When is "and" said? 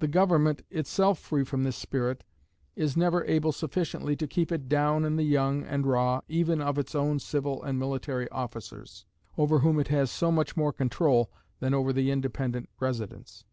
5.62-5.86, 7.62-7.78